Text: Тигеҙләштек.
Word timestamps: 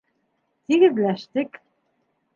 Тигеҙләштек. 0.71 1.63